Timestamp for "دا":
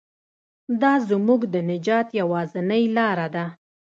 0.81-0.93